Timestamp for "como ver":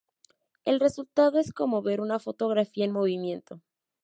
1.53-2.01